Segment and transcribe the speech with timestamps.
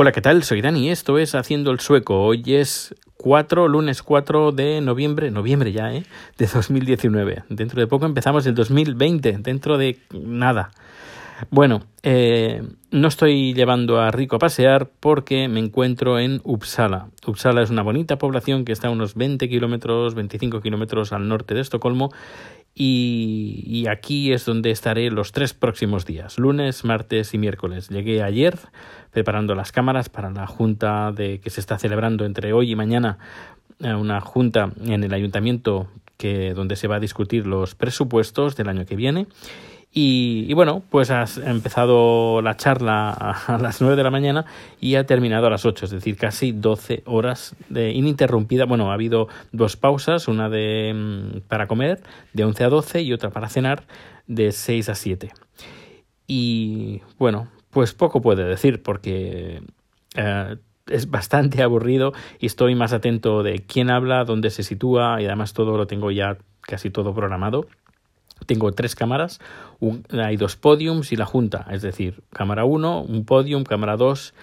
[0.00, 0.44] Hola, ¿qué tal?
[0.44, 2.22] Soy Dani, esto es Haciendo el Sueco.
[2.22, 6.04] Hoy es 4, lunes 4 de noviembre, noviembre ya, ¿eh?
[6.36, 7.42] De 2019.
[7.48, 10.70] Dentro de poco empezamos el 2020, dentro de nada.
[11.50, 17.08] Bueno, eh, no estoy llevando a Rico a pasear porque me encuentro en Uppsala.
[17.26, 21.54] Uppsala es una bonita población que está a unos 20 kilómetros, 25 kilómetros al norte
[21.54, 22.12] de Estocolmo
[22.80, 27.88] y, aquí es donde estaré los tres próximos días, lunes, martes y miércoles.
[27.88, 28.56] Llegué ayer
[29.10, 33.18] preparando las cámaras para la junta de que se está celebrando entre hoy y mañana,
[33.80, 38.68] eh, una junta en el ayuntamiento que donde se va a discutir los presupuestos del
[38.68, 39.26] año que viene
[39.90, 44.44] y, bueno, pues has empezado la charla a, las 9 de la mañana
[44.80, 48.66] y ha terminado a las 8, es decir, casi 12 horas de ininterrumpida.
[48.66, 52.00] Bueno, ha habido dos pausas, una de mm, para comer
[52.34, 53.84] de 11 a 12 y otra para cenar
[54.26, 55.30] de 6 a 7.
[56.26, 59.62] Y bueno, pues poco puede decir porque
[60.14, 65.26] eh, es bastante aburrido y estoy más atento de quién habla, dónde se sitúa y
[65.26, 67.66] además todo lo tengo ya casi todo programado.
[68.46, 69.40] Tengo tres cámaras,
[70.10, 74.34] hay dos podiums y la junta, es decir, cámara 1, un podium, cámara 2,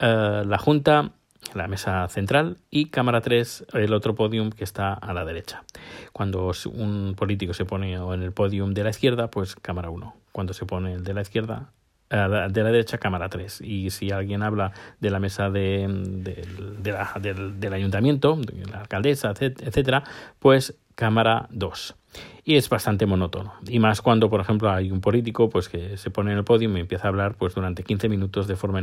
[0.00, 1.12] eh, la junta,
[1.54, 5.64] la mesa central y cámara 3, el otro podium que está a la derecha.
[6.12, 10.14] Cuando un político se pone en el podium de la izquierda, pues cámara 1.
[10.32, 11.72] Cuando se pone el de la izquierda,
[12.10, 12.16] eh,
[12.50, 16.82] de la derecha cámara 3 y si alguien habla de la mesa de, del,
[17.60, 20.04] del, ayuntamiento, de la alcaldesa, etcétera,
[20.38, 21.96] pues cámara 2
[22.44, 23.54] y es bastante monótono.
[23.66, 26.70] Y más cuando, por ejemplo, hay un político pues que se pone en el podio
[26.74, 28.82] y empieza a hablar pues durante 15 minutos de forma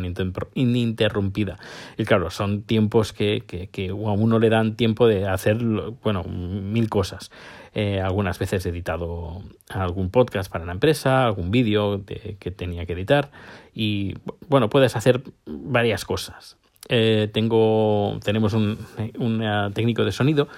[0.56, 1.58] ininterrumpida.
[1.98, 5.58] Y claro, son tiempos que, que, que a uno le dan tiempo de hacer,
[6.04, 7.32] bueno, mil cosas.
[7.74, 12.94] Eh, algunas veces he editado algún podcast para la empresa, algún vídeo que tenía que
[12.94, 13.32] editar
[13.74, 14.16] y
[14.50, 16.58] bueno, puedes hacer varias cosas.
[16.90, 18.78] Eh, tengo, tenemos un,
[19.18, 20.50] un técnico de sonido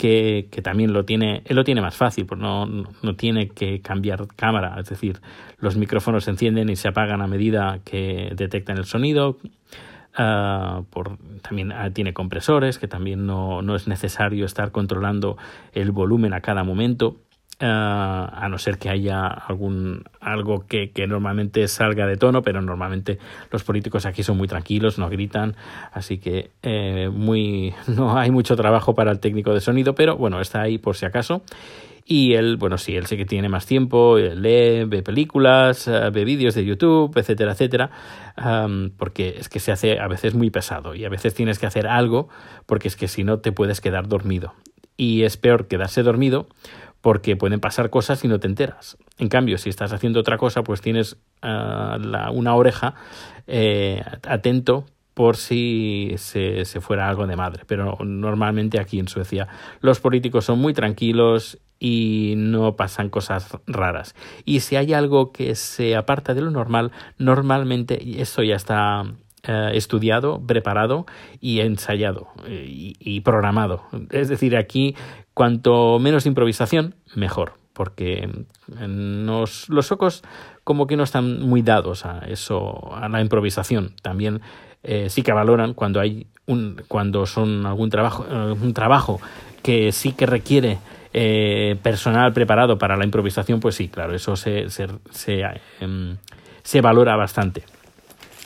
[0.00, 3.82] que, que, también lo tiene, él lo tiene más fácil, porque no, no, tiene que
[3.82, 5.20] cambiar cámara, es decir,
[5.58, 9.36] los micrófonos se encienden y se apagan a medida que detectan el sonido.
[10.18, 15.36] Uh, por, también uh, tiene compresores, que también no, no, es necesario estar controlando
[15.74, 17.18] el volumen a cada momento.
[17.62, 22.62] Uh, a no ser que haya algún algo que, que, normalmente salga de tono, pero
[22.62, 23.18] normalmente
[23.50, 25.56] los políticos aquí son muy tranquilos, no gritan,
[25.92, 30.40] así que eh, muy no hay mucho trabajo para el técnico de sonido, pero bueno,
[30.40, 31.42] está ahí por si acaso.
[32.06, 36.24] Y él, bueno, sí, él sé que tiene más tiempo, lee, ve películas, eh, ve
[36.24, 37.90] vídeos de YouTube, etcétera, etcétera,
[38.96, 41.86] porque es que se hace a veces muy pesado y a veces tienes que hacer
[41.86, 42.30] algo
[42.64, 44.54] porque es que si no te puedes quedar dormido.
[44.96, 46.46] Y es peor quedarse dormido
[47.00, 48.96] porque pueden pasar cosas y no te enteras.
[49.18, 51.98] En cambio, si estás haciendo otra cosa, pues tienes ah,
[52.32, 52.94] una oreja
[53.46, 57.64] eh, atento por si se, se, fuera algo de madre.
[57.66, 59.48] Pero normalmente aquí en Suecia
[59.80, 64.14] los políticos son muy tranquilos y no pasan cosas raras.
[64.44, 69.04] Y si hay algo que se aparta de lo normal, normalmente eso ya está
[69.42, 71.06] eh, estudiado, preparado
[71.40, 73.84] y ensayado eh, y, y, programado.
[74.10, 74.94] Es decir, aquí
[75.40, 78.28] cuanto menos improvisación, mejor, porque
[78.68, 80.22] nos, los socos
[80.64, 83.94] como que no están muy dados a eso, a la improvisación.
[84.02, 84.42] También
[84.82, 89.18] eh, sí que valoran cuando hay un, cuando son algún trabajo, un trabajo
[89.62, 90.76] que sí que requiere
[91.14, 96.16] eh, personal preparado para la improvisación, pues sí, claro, eso se, se, se, eh,
[96.62, 97.64] se valora bastante.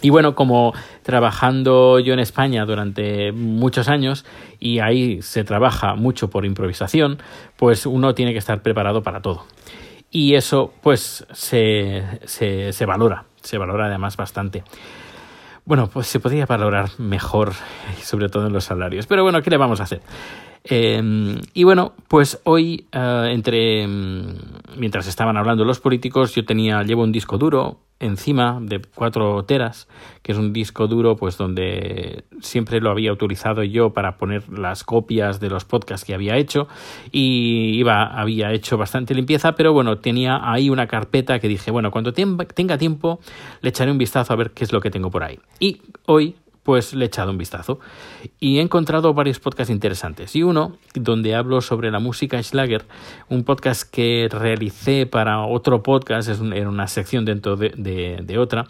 [0.05, 4.27] Y bueno, como trabajando yo en España durante muchos años
[4.61, 7.23] y ahí se trabaja mucho por improvisación,
[7.57, 9.47] pues uno tiene que estar preparado para todo.
[10.11, 14.63] Y eso pues se, se, se valora, se valora además bastante.
[15.65, 17.55] Bueno, pues se podría valorar mejor,
[18.03, 19.07] sobre todo en los salarios.
[19.07, 20.03] Pero bueno, ¿qué le vamos a hacer?
[20.65, 23.87] Eh, y bueno, pues hoy, uh, entre
[24.77, 29.89] mientras estaban hablando los políticos, yo tenía, llevo un disco duro encima de cuatro teras,
[30.23, 34.85] que es un disco duro, pues donde siempre lo había utilizado yo para poner las
[34.85, 36.67] copias de los podcasts que había hecho
[37.13, 41.91] y iba, había hecho bastante limpieza, pero bueno, tenía ahí una carpeta que dije, bueno,
[41.91, 43.21] cuando tenga tiempo
[43.61, 45.39] le echaré un vistazo a ver qué es lo que tengo por ahí.
[45.61, 47.79] Y hoy pues le he echado un vistazo
[48.41, 50.35] y he encontrado varios podcasts interesantes.
[50.35, 52.85] Y uno donde hablo sobre la música Schlager,
[53.29, 58.39] un podcast que realicé para otro podcast, es era una sección dentro de, de, de
[58.39, 58.67] otra,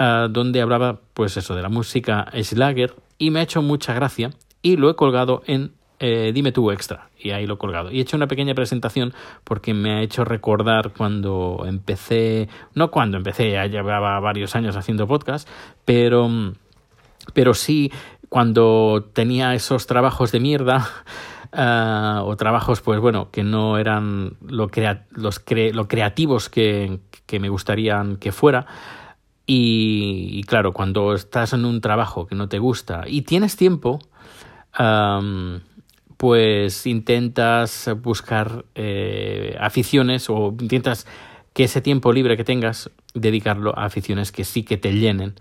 [0.00, 4.30] uh, donde hablaba pues eso de la música Schlager y me ha hecho mucha gracia
[4.62, 7.90] y lo he colgado en eh, Dime tú extra y ahí lo he colgado.
[7.90, 9.14] Y he hecho una pequeña presentación
[9.44, 15.06] porque me ha hecho recordar cuando empecé, no cuando empecé, ya llevaba varios años haciendo
[15.06, 15.48] podcast,
[15.84, 16.28] pero
[17.32, 17.92] pero sí
[18.28, 20.88] cuando tenía esos trabajos de mierda
[21.52, 24.70] uh, o trabajos pues bueno que no eran lo,
[25.10, 28.66] los cre lo creativos que, que, me gustarían que fuera.
[29.46, 33.98] Y, claro cuando estás en un trabajo que no te gusta y tienes tiempo
[36.16, 41.06] pues intentas buscar eh, aficiones o intentas
[41.52, 45.34] que ese tiempo libre que tengas dedicarlo a aficiones que sí que te llenen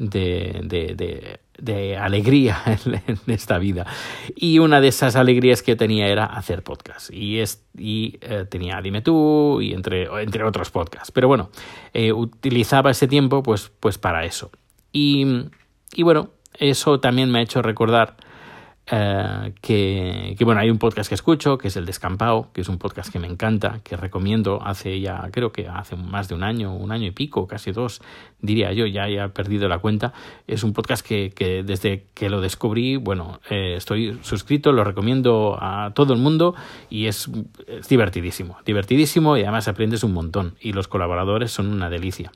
[0.00, 2.62] de, de, de, alegría
[3.06, 3.86] en, esta vida.
[4.34, 7.12] Y una de esas alegrías que tenía era hacer podcast.
[7.12, 11.12] Y, es, y eh, tenía Dime tú y entre, entre otros podcasts.
[11.12, 11.50] Pero bueno,
[11.92, 14.50] eh, utilizaba ese tiempo pues, pues para eso.
[14.90, 15.26] Y,
[15.94, 18.16] y bueno, eso también me ha hecho recordar
[18.92, 22.78] eh, que, bueno, hay un podcast que escucho, que es el Descampado, que es un
[22.78, 26.74] podcast que me encanta, que recomiendo hace ya, creo que hace más de un año,
[26.74, 28.02] un año y pico, casi dos,
[28.40, 30.12] diría yo, ya, he perdido la cuenta.
[30.48, 35.56] Es un podcast que, que desde que lo descubrí, bueno, eh, estoy suscrito, lo recomiendo
[35.60, 36.56] a todo el mundo
[36.88, 37.30] y es,
[37.68, 42.32] es divertidísimo, divertidísimo y además aprendes un montón y los colaboradores son una delicia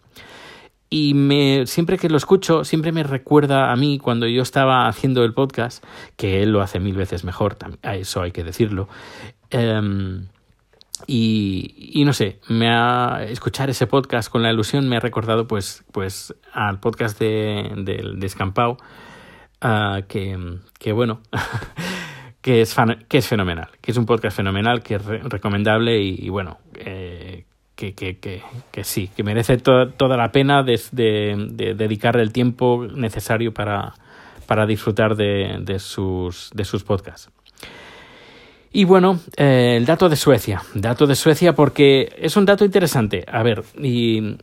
[0.96, 5.24] y me, siempre que lo escucho, siempre me recuerda a mí cuando yo estaba haciendo
[5.24, 5.84] el podcast,
[6.16, 8.88] que él lo hace mil veces mejor, a eso hay que decirlo.
[9.52, 10.26] Um,
[11.08, 15.82] y, no sé, me ha, escuchar ese podcast con la ilusión me ha recordado pues,
[15.90, 18.76] pues al podcast del de, Descampado,
[19.64, 21.22] uh, que, que bueno,
[22.40, 26.00] que, es fan, que es fenomenal, que es un podcast fenomenal, que es re recomendable
[26.00, 27.23] y, y bueno, eh,
[27.76, 32.86] que, que, que, que, sí, que merece to toda la pena de, de, el tiempo
[32.86, 33.94] necesario para,
[34.46, 37.30] para disfrutar de, de, sus, de sus podcasts.
[38.72, 40.62] Y bueno, eh, el dato de Suecia.
[40.74, 43.24] Dato de Suecia porque es un dato interesante.
[43.30, 44.36] A ver, y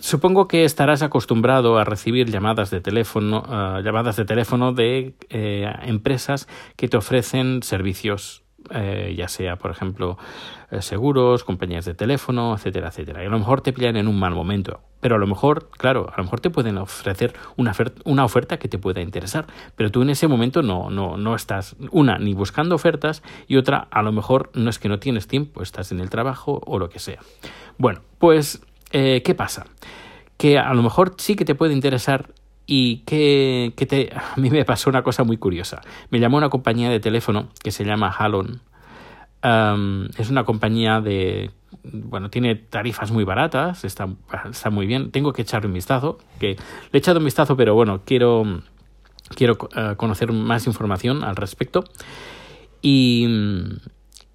[0.00, 5.70] supongo que estarás acostumbrado a recibir llamadas de teléfono, uh, llamadas de teléfono de eh,
[5.82, 10.18] empresas que te ofrecen servicios eh, ya sea, por ejemplo,
[10.70, 13.22] eh, seguros, compañías de teléfono, etcétera, etcétera.
[13.22, 16.08] Y a lo mejor te pillan en un mal momento, pero a lo mejor, claro,
[16.12, 19.46] a lo mejor te pueden ofrecer una, oferta, una oferta que te pueda interesar,
[19.76, 23.88] pero tú en ese momento no, no, no estás, una, ni buscando ofertas y otra,
[23.90, 26.88] a lo mejor no es que no tienes tiempo, estás en el trabajo o lo
[26.88, 27.20] que sea.
[27.78, 29.66] Bueno, pues, eh, ¿qué pasa?
[30.36, 32.30] Que a lo mejor sí que te puede interesar
[32.66, 35.80] y que, te, a mí me pasó una cosa muy curiosa.
[36.10, 38.60] Me llamó una compañía de teléfono que se llama Halon.
[39.44, 41.50] Um, es una compañía de...
[41.84, 44.08] Bueno, tiene tarifas muy baratas, está,
[44.50, 45.12] está muy bien.
[45.12, 46.18] Tengo que echarle un vistazo.
[46.40, 46.58] Que le
[46.92, 48.62] he echado un vistazo, pero bueno, quiero,
[49.36, 51.84] quiero uh, conocer más información al respecto.
[52.82, 53.28] Y,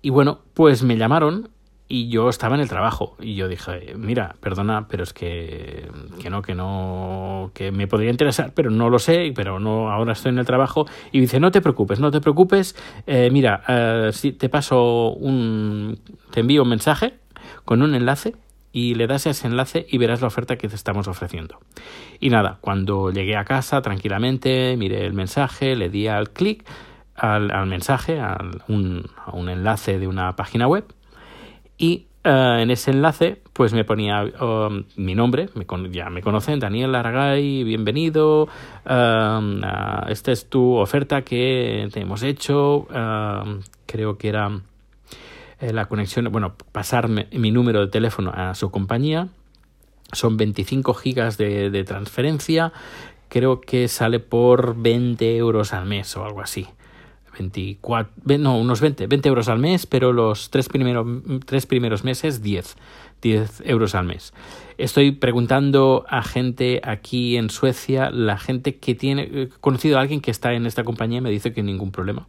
[0.01, 1.49] y bueno, pues me llamaron
[1.93, 5.89] y yo estaba en el trabajo y yo dije, mira, perdona, pero es que,
[6.21, 10.13] que no, que no, que me podría interesar, pero no lo sé, pero no, ahora
[10.13, 10.85] estoy en el trabajo.
[11.11, 12.77] Y dice, no te preocupes, no te preocupes,
[13.07, 15.99] eh, mira, eh, si te paso un,
[16.31, 17.15] te envío un mensaje
[17.65, 18.37] con un enlace
[18.71, 21.59] y le das ese enlace y verás la oferta que te estamos ofreciendo.
[22.21, 26.65] Y nada, cuando llegué a casa tranquilamente, miré el mensaje, le di al clic
[27.15, 30.85] al, al mensaje, al, un, a un enlace de una página web
[31.81, 36.59] y uh, en ese enlace pues me ponía um, mi nombre, me ya me conocen,
[36.59, 38.43] Daniel Aragay, bienvenido,
[38.85, 42.87] uh, esta es tu oferta que te hemos hecho,
[43.87, 44.61] creo que era
[45.59, 49.29] eh, la conexión, bueno, pasarme mi número de teléfono a su compañía,
[50.11, 52.73] son 25 gigas de transferencia,
[53.27, 56.67] creo que sale por 20 euros al mes o algo así.
[57.33, 60.67] 24, no, unos 20, 20 euros al mes, pero los tres,
[61.45, 62.75] tres primeros meses 10,
[63.21, 64.33] 10 euros al mes.
[64.77, 70.21] Estoy preguntando a gente aquí en Suecia, la gente que tiene, he conocido a alguien
[70.21, 72.27] que está en esta compañía me dice que ningún problema.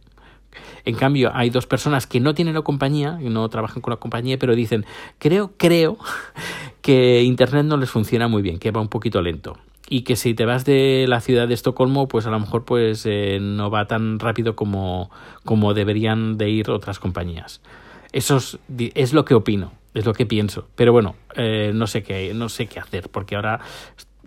[0.85, 4.37] En cambio, hay dos personas que no tienen la compañía, no trabajan con la compañía,
[4.37, 4.85] pero dicen,
[5.17, 5.97] creo, creo
[6.81, 9.57] que Internet no les funciona muy bien, que va un poquito lento
[9.93, 13.05] y que si te vas de la ciudad de Estocolmo, pues a lo mejor pues
[13.05, 15.11] eh, no va tan rápido como,
[15.45, 17.61] como deberían de ir otras compañías.
[18.11, 18.57] Eso es,
[18.95, 20.67] es, lo que opino, es lo que pienso.
[20.73, 23.59] Pero bueno, eh, no sé qué, no sé qué hacer, porque ahora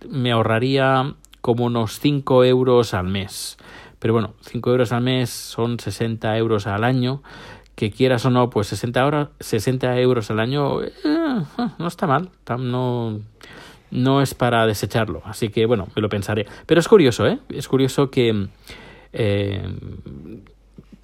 [0.08, 3.56] me ahorraría como unos 5 euros al mes.
[3.98, 7.24] Pero bueno, 5 euros al mes son 60 euros al año.
[7.74, 10.92] Que quieras o no, pues 60, horas, 60 euros al año eh,
[11.78, 12.30] no está mal.
[12.56, 13.18] No,
[13.90, 15.22] no es para desecharlo.
[15.24, 16.46] Así que bueno, me lo pensaré.
[16.66, 17.38] Pero es curioso, ¿eh?
[17.48, 18.48] Es curioso que
[19.12, 19.62] eh,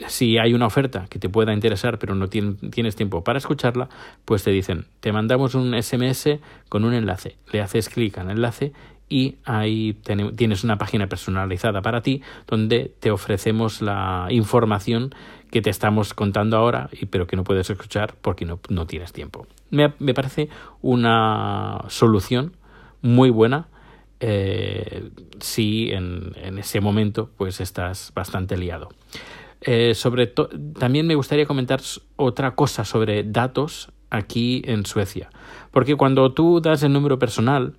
[0.09, 3.89] si hay una oferta que te pueda interesar, pero no tienes tiempo para escucharla,
[4.25, 7.37] pues te dicen, te mandamos un SMS con un enlace.
[7.53, 8.73] Le haces clic al enlace
[9.09, 9.95] y ahí
[10.37, 15.15] tienes una página personalizada para ti donde te ofrecemos la información
[15.51, 19.47] que te estamos contando ahora, pero que no puedes escuchar porque no, no tienes tiempo.
[19.71, 20.49] Me, me, parece
[20.81, 22.57] una solución
[23.03, 23.69] muy buena
[24.21, 28.89] eh, si en, en, ese momento pues estás bastante liado.
[29.65, 31.81] Eh, sobre también me gustaría comentar
[32.17, 35.31] otra cosa sobre datos aquí en Suecia.
[35.71, 37.75] Porque cuando tú das el número personal,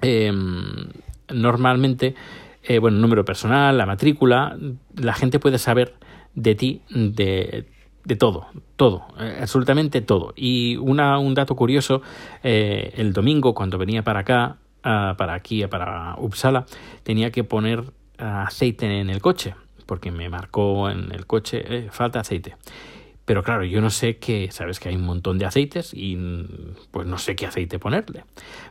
[0.00, 0.88] em,
[1.32, 2.14] normalmente,
[2.62, 4.56] eh, bueno, el número personal, la matrícula,
[4.96, 5.94] la gente puede saber
[6.34, 7.66] de ti de,
[8.04, 10.32] de todo, todo, eh, absolutamente todo.
[10.36, 12.02] Y una, un dato curioso,
[12.42, 16.66] el domingo cuando venía para acá, ah, para aquí, para Uppsala,
[17.02, 17.84] tenía que poner
[18.18, 19.54] aceite en el coche
[19.92, 22.56] porque me marcó en el coche, eh, falta aceite.
[23.26, 26.16] Pero claro, yo no sé qué, sabes que hay un montón de aceites y
[26.90, 28.24] pues no sé qué aceite ponerle.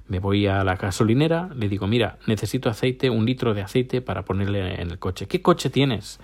[0.07, 4.25] Me voy a la gasolinera, le digo, mira, necesito aceite, un litro de aceite para
[4.25, 5.27] ponerle en el coche.
[5.27, 6.19] ¿Qué coche tienes?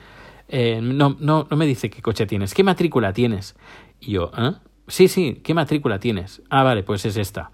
[0.49, 2.53] Eh, no, no, no me dice qué coche tienes.
[2.53, 3.55] ¿Qué matrícula tienes?
[3.99, 4.53] Y yo, ¿eh?
[4.87, 6.41] Sí, sí, ¿qué matrícula tienes?
[6.49, 7.51] Ah, vale, pues es esta.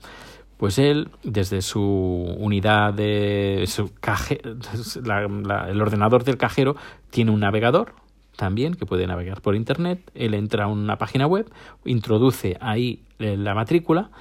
[0.57, 4.39] Pues él, desde su unidad de su caje,
[4.95, 6.75] el ordenador del cajero,
[7.09, 7.95] tiene un navegador
[8.35, 10.12] también que puede navegar por internet.
[10.13, 11.51] Él entra a una página web,
[11.85, 14.12] introduce ahí la matrícula,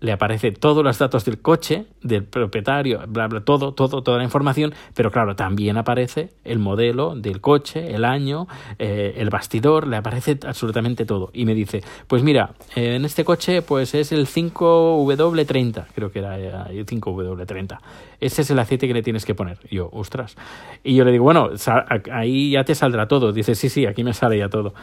[0.00, 4.24] le aparece todos los datos del coche, del propietario, bla, bla, todo, todo, toda la
[4.24, 8.46] información, pero claro, también aparece el modelo del coche, el año,
[8.78, 11.30] eh, el bastidor, le aparece absolutamente todo.
[11.32, 16.38] Y me dice, pues mira, en este coche pues es el 5W30, creo que era
[16.38, 17.78] eh, el 5W30.
[18.20, 19.58] Ese es el aceite que le tienes que poner.
[19.70, 20.36] Y yo, ostras.
[20.82, 21.50] Y yo le digo, bueno,
[22.12, 23.32] ahí ya te saldrá todo.
[23.32, 24.74] Dice, sí, sí, aquí me sale ya todo.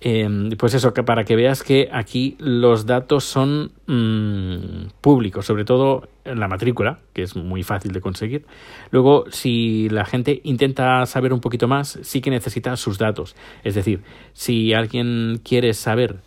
[0.00, 5.64] Em, pues eso, que para que veas que aquí los datos son mm, públicos, sobre
[5.64, 8.46] todo en la matrícula, que es muy fácil de conseguir.
[8.90, 13.36] Luego, si la gente intenta saber un poquito más, sí que necesita sus datos.
[13.62, 16.20] Es decir, si alguien quiere saber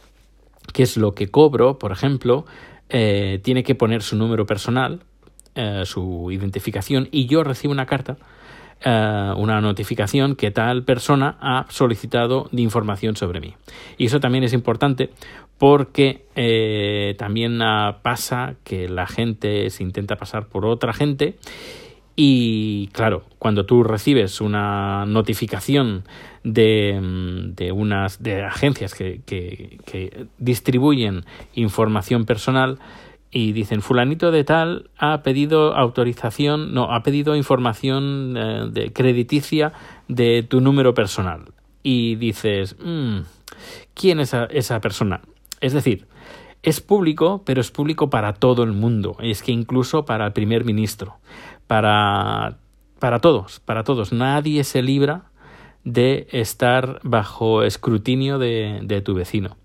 [0.73, 2.45] qué es lo que cobro, por ejemplo,
[2.89, 5.03] eh, tiene que poner su número personal,
[5.55, 8.17] eh, su identificación, y yo recibo una carta
[8.84, 13.55] eh, una notificación que tal persona ha solicitado de información sobre mí.
[13.98, 15.10] Y eso también es importante
[15.57, 21.36] porque eh, también ah, pasa que la gente se intenta pasar por otra gente
[22.19, 26.03] y claro, cuando tú recibes una notificación
[26.43, 32.79] de, mm, de unas de agencias que, que, que distribuyen información personal,
[33.31, 39.74] y dicen fulanito de tal ha pedido autorización, no, ha pedido información eh, de crediticia
[40.07, 41.51] de tu número personal.
[41.84, 43.19] Y dices, mm,
[43.93, 45.22] ¿quién es esa persona?
[45.62, 46.07] Es decir,
[46.63, 49.15] es público, pero es público para todo el mundo.
[49.19, 51.17] Es que incluso para el primer ministro,
[51.67, 52.57] para,
[53.00, 54.12] para todos, para todos.
[54.12, 55.25] Nadie se libra
[55.84, 59.55] de estar bajo escrutinio de, de tu vecino.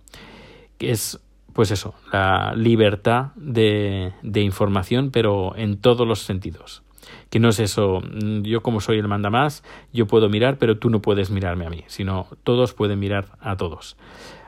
[0.78, 1.20] Es
[1.52, 6.82] pues eso, la libertad de, información, pero en todos los sentidos.
[7.30, 10.78] Que no es eso, mm, yo como soy el manda más, yo puedo mirar, pero
[10.78, 13.96] tú no puedes mirarme a mí, sino todos pueden mirar a todos,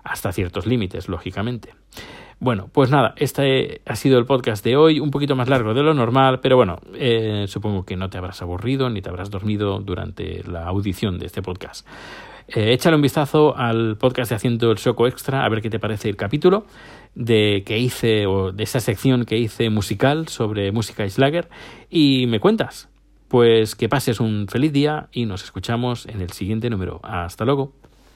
[0.02, 1.74] hasta ciertos límites, lógicamente.
[2.40, 5.82] Bueno, pues nada, este ha sido el podcast de hoy, un poquito más largo de
[5.82, 9.78] lo normal, pero bueno, eh, supongo que no te habrás aburrido ni te habrás dormido
[9.78, 11.86] durante la audición de este podcast.
[12.48, 15.78] Eh, échale un vistazo al podcast de Haciendo el Soco Extra, a ver qué te
[15.78, 16.66] parece el capítulo
[17.14, 21.48] de que hice, o de esa sección que hice musical sobre música Islager,
[21.88, 22.88] y me cuentas.
[23.28, 27.00] Pues que pases un feliz día y nos escuchamos en el siguiente número.
[27.02, 27.72] Hasta luego.